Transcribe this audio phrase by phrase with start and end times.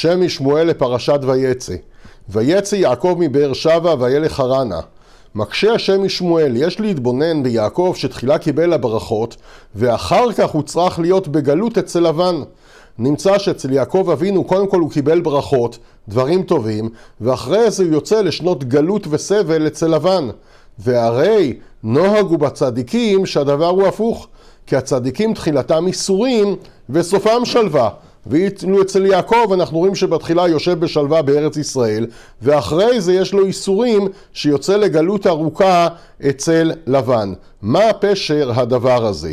[0.00, 1.74] שם משמואל לפרשת ויצא.
[2.28, 4.80] ויצא יעקב מבאר שבע וילך חרנה.
[5.34, 9.36] מקשה השם משמואל, יש להתבונן ביעקב שתחילה קיבל הברכות,
[9.74, 12.42] ואחר כך הוא צריך להיות בגלות אצל לבן.
[12.98, 15.78] נמצא שאצל יעקב אבינו קודם כל הוא קיבל ברכות,
[16.08, 16.88] דברים טובים,
[17.20, 20.28] ואחרי זה הוא יוצא לשנות גלות וסבל אצל לבן.
[20.78, 24.28] והרי נוהגו בצדיקים שהדבר הוא הפוך,
[24.66, 26.56] כי הצדיקים תחילתם איסורים
[26.90, 27.90] וסופם שלווה.
[28.26, 32.06] ואילו אצל יעקב אנחנו רואים שבתחילה יושב בשלווה בארץ ישראל,
[32.42, 35.88] ואחרי זה יש לו איסורים שיוצא לגלות ארוכה
[36.28, 37.32] אצל לבן.
[37.62, 39.32] מה פשר הדבר הזה?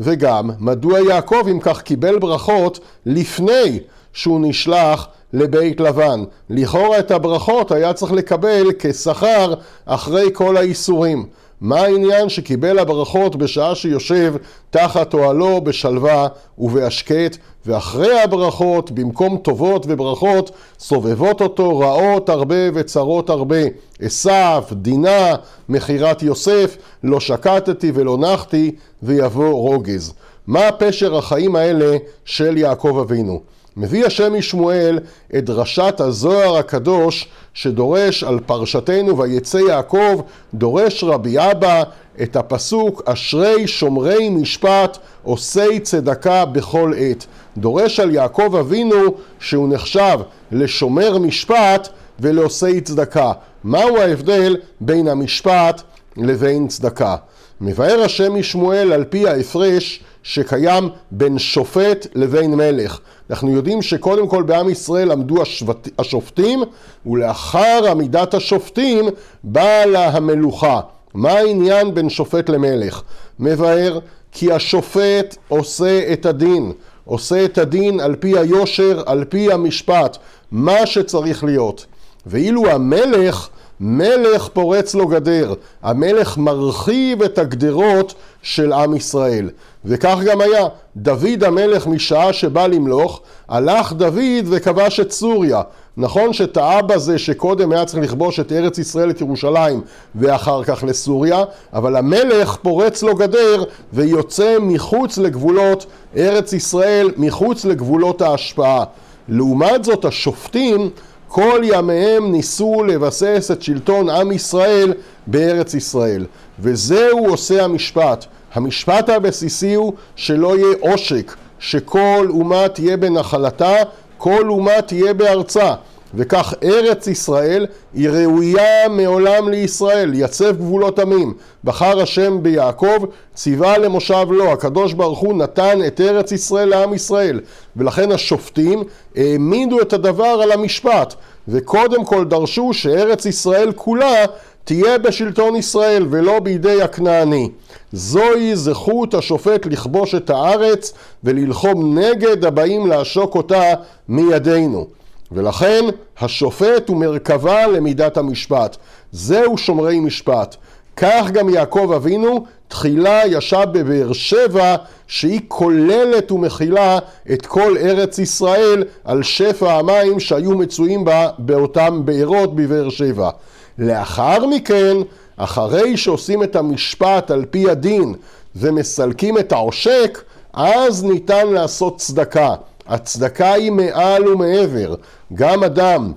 [0.00, 3.78] וגם, מדוע יעקב אם כך קיבל ברכות לפני
[4.12, 6.20] שהוא נשלח לבית לבן?
[6.50, 9.54] לכאורה את הברכות היה צריך לקבל כשכר
[9.86, 11.26] אחרי כל האיסורים.
[11.60, 14.34] מה העניין שקיבל הברכות בשעה שיושב
[14.70, 17.36] תחת אוהלו בשלווה ובהשקט,
[17.66, 23.56] ואחרי הברכות, במקום טובות וברכות, סובבות אותו רעות הרבה וצרות הרבה.
[24.00, 25.34] עשיו, דינה,
[25.68, 30.14] מכירת יוסף, לא שקטתי ולא נחתי, ויבוא רוגז.
[30.46, 33.40] מה פשר החיים האלה של יעקב אבינו?
[33.76, 34.98] מביא השם משמואל
[35.36, 40.20] את דרשת הזוהר הקדוש שדורש על פרשתנו ויצא יעקב,
[40.54, 41.82] דורש רבי אבא
[42.22, 47.26] את הפסוק אשרי שומרי משפט עושי צדקה בכל עת.
[47.56, 50.18] דורש על יעקב אבינו שהוא נחשב
[50.52, 51.88] לשומר משפט
[52.20, 53.32] ולעושי צדקה.
[53.64, 55.82] מהו ההבדל בין המשפט
[56.16, 57.16] לבין צדקה?
[57.60, 62.98] מבאר השם משמואל על פי ההפרש שקיים בין שופט לבין מלך.
[63.30, 66.62] אנחנו יודעים שקודם כל בעם ישראל עמדו השבט, השופטים,
[67.06, 69.04] ולאחר עמידת השופטים
[69.44, 70.80] באה לה המלוכה.
[71.14, 73.02] מה העניין בין שופט למלך?
[73.38, 73.98] מבאר
[74.32, 76.72] כי השופט עושה את הדין,
[77.04, 80.16] עושה את הדין על פי היושר, על פי המשפט,
[80.50, 81.86] מה שצריך להיות.
[82.26, 83.48] ואילו המלך
[83.80, 89.50] מלך פורץ לו גדר, המלך מרחיב את הגדרות של עם ישראל.
[89.84, 90.66] וכך גם היה,
[90.96, 95.62] דוד המלך משעה שבא למלוך, הלך דוד וכבש את סוריה.
[95.96, 99.80] נכון שטעה בזה שקודם היה צריך לכבוש את ארץ ישראל, את ירושלים,
[100.14, 105.86] ואחר כך לסוריה, אבל המלך פורץ לו גדר ויוצא מחוץ לגבולות
[106.16, 108.84] ארץ ישראל, מחוץ לגבולות ההשפעה.
[109.28, 110.90] לעומת זאת השופטים
[111.28, 114.94] כל ימיהם ניסו לבסס את שלטון עם ישראל
[115.26, 116.26] בארץ ישראל.
[116.60, 118.24] וזהו עושה המשפט.
[118.54, 123.74] המשפט הבסיסי הוא שלא יהיה עושק, שכל אומה תהיה בנחלתה,
[124.18, 125.74] כל אומה תהיה בארצה.
[126.14, 131.34] וכך ארץ ישראל היא ראויה מעולם לישראל, יצב גבולות עמים.
[131.64, 133.04] בחר השם ביעקב,
[133.34, 137.40] ציווה למושב לו, הקדוש ברוך הוא נתן את ארץ ישראל לעם ישראל.
[137.76, 138.82] ולכן השופטים
[139.16, 141.14] העמידו את הדבר על המשפט,
[141.48, 144.24] וקודם כל דרשו שארץ ישראל כולה
[144.64, 147.50] תהיה בשלטון ישראל ולא בידי הכנעני.
[147.92, 150.92] זוהי זכות השופט לכבוש את הארץ
[151.24, 153.62] וללחום נגד הבאים לעשוק אותה
[154.08, 154.86] מידינו.
[155.32, 155.84] ולכן
[156.20, 158.76] השופט הוא מרכבה למידת המשפט.
[159.12, 160.56] זהו שומרי משפט.
[160.96, 166.98] כך גם יעקב אבינו תחילה ישב בבאר שבע שהיא כוללת ומכילה
[167.32, 173.30] את כל ארץ ישראל על שפע המים שהיו מצויים בה באותם בארות בבאר שבע.
[173.78, 174.96] לאחר מכן,
[175.36, 178.14] אחרי שעושים את המשפט על פי הדין
[178.56, 180.22] ומסלקים את העושק,
[180.52, 182.54] אז ניתן לעשות צדקה.
[182.88, 184.94] הצדקה היא מעל ומעבר.
[185.34, 186.12] גם אדם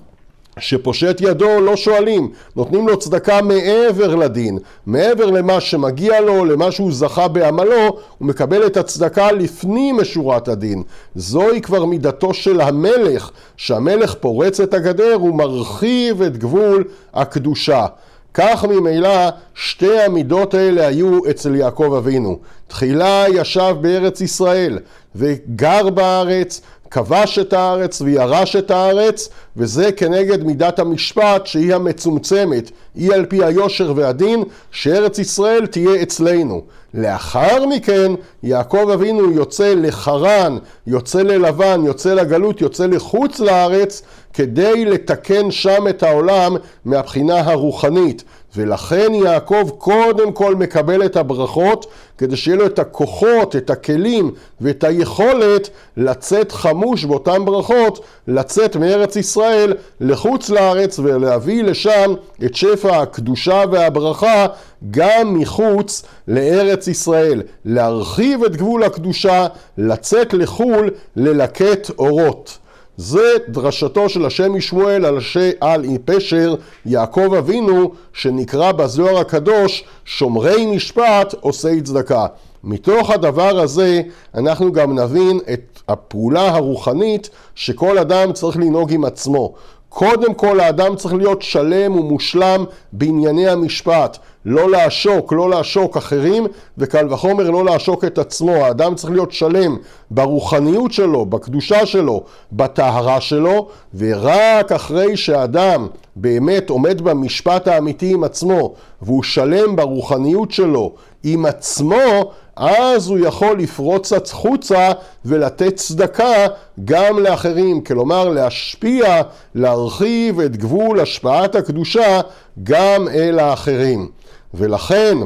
[0.59, 6.92] שפושט ידו לא שואלים, נותנים לו צדקה מעבר לדין, מעבר למה שמגיע לו, למה שהוא
[6.92, 10.84] זכה בעמלו, הוא מקבל את הצדקה לפנים משורת הדין.
[11.16, 16.84] זוהי כבר מידתו של המלך, שהמלך פורץ את הגדר ומרחיב את גבול
[17.14, 17.86] הקדושה.
[18.34, 22.40] כך ממילא שתי המידות האלה היו אצל יעקב אבינו.
[22.68, 24.79] תחילה ישב בארץ ישראל
[25.16, 26.61] וגר בארץ
[26.91, 33.44] כבש את הארץ וירש את הארץ, וזה כנגד מידת המשפט שהיא המצומצמת, היא על פי
[33.44, 36.61] היושר והדין, שארץ ישראל תהיה אצלנו.
[36.94, 38.11] לאחר מכן
[38.44, 40.58] יעקב אבינו יוצא לחרן,
[40.88, 44.02] יוצא ללבן, יוצא לגלות, יוצא לחוץ לארץ,
[44.34, 46.56] כדי לתקן שם את העולם
[46.86, 48.24] מהבחינה הרוחנית.
[48.56, 51.86] ולכן יעקב קודם כל מקבל את הברכות
[52.18, 54.32] כדי שיהיה לו את הכוחות, את הכלים
[54.62, 62.14] ואת היכולת לצאת חמוש באותן ברכות, לצאת מארץ ישראל לחוץ לארץ ולהביא לשם
[62.46, 64.46] את שפע הקדושה והברכה
[64.92, 69.48] גם מחוץ לארץ ישראל, להרחיב את גבול הקדושה,
[69.78, 72.58] לצאת לחו"ל, ללקט אורות.
[73.02, 75.38] זה דרשתו של השם משמואל על, ש...
[75.62, 76.56] על פשר
[76.86, 82.26] יעקב אבינו, שנקרא בזוהר הקדוש שומרי משפט עושי צדקה.
[82.64, 84.02] מתוך הדבר הזה
[84.36, 89.54] אנחנו גם נבין את הפעולה הרוחנית שכל אדם צריך לנהוג עם עצמו.
[89.93, 96.47] קודם כל האדם צריך להיות שלם ומושלם בענייני המשפט, לא לעשוק, לא לעשוק אחרים,
[96.78, 98.52] וקל וחומר לא לעשוק את עצמו.
[98.52, 99.78] האדם צריך להיות שלם
[100.11, 108.73] ברוחניות שלו, בקדושה שלו, בטהרה שלו, ורק אחרי שאדם באמת עומד במשפט האמיתי עם עצמו,
[109.02, 114.90] והוא שלם ברוחניות שלו עם עצמו, אז הוא יכול לפרוץ החוצה
[115.26, 116.48] ולתת צדקה
[116.86, 119.22] גם לאחרים, כלומר להשפיע,
[119.56, 122.22] להרחיב את גבול השפעת הקדושה
[122.64, 124.09] גם אל האחרים.
[124.53, 125.18] ולכן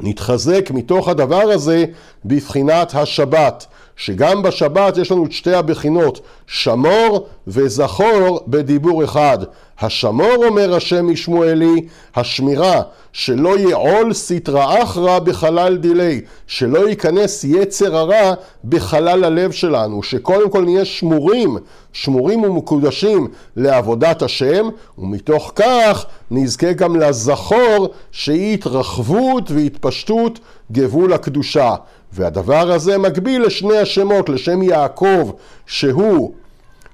[0.00, 1.84] נתחזק מתוך הדבר הזה
[2.24, 3.66] בבחינת השבת.
[3.96, 9.38] שגם בשבת יש לנו את שתי הבחינות, שמור וזכור בדיבור אחד.
[9.80, 12.82] השמור, אומר השם משמואלי, השמירה,
[13.12, 18.34] שלא יעול סטרא אחרא בחלל דילי, שלא ייכנס יצר הרע
[18.64, 21.56] בחלל הלב שלנו, שקודם כל נהיה שמורים,
[21.92, 30.38] שמורים ומקודשים לעבודת השם, ומתוך כך נזכה גם לזכור שהיא התרחבות והתפשטות
[30.72, 31.74] גבול הקדושה.
[32.12, 35.30] והדבר הזה מקביל לשני השמות, לשם יעקב,
[35.66, 36.32] שהוא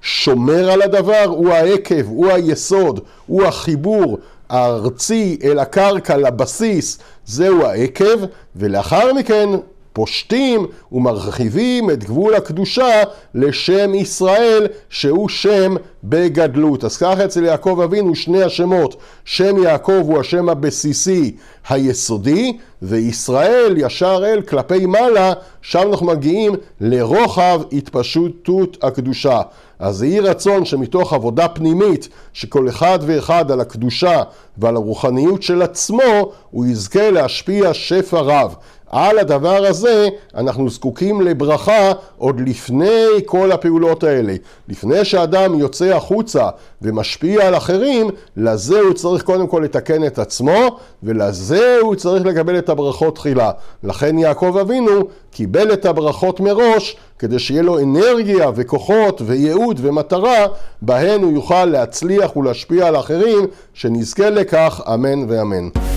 [0.03, 4.19] שומר על הדבר, הוא העקב, הוא היסוד, הוא החיבור
[4.49, 8.25] הארצי אל הקרקע, לבסיס, זהו העקב,
[8.57, 9.49] ולאחר מכן
[9.97, 13.03] פושטים ומרחיבים את גבול הקדושה
[13.35, 16.85] לשם ישראל שהוא שם בגדלות.
[16.85, 21.37] אז ככה אצל יעקב אבינו שני השמות, שם יעקב הוא השם הבסיסי
[21.69, 25.33] היסודי וישראל ישר אל כלפי מעלה,
[25.63, 29.41] שם אנחנו מגיעים לרוחב התפשטות הקדושה.
[29.79, 34.23] אז יהי רצון שמתוך עבודה פנימית שכל אחד ואחד על הקדושה
[34.59, 38.55] ועל הרוחניות של עצמו הוא יזכה להשפיע שפע רב.
[38.97, 44.35] על הדבר הזה אנחנו זקוקים לברכה עוד לפני כל הפעולות האלה.
[44.69, 46.49] לפני שאדם יוצא החוצה
[46.83, 52.59] ומשפיע על אחרים, לזה הוא צריך קודם כל לתקן את עצמו, ולזה הוא צריך לקבל
[52.59, 53.51] את הברכות תחילה.
[53.85, 55.01] לכן יעקב אבינו
[55.31, 60.47] קיבל את הברכות מראש, כדי שיהיה לו אנרגיה וכוחות וייעוד ומטרה,
[60.83, 65.96] בהן הוא יוכל להצליח ולהשפיע על אחרים, שנזכה לכך, אמן ואמן.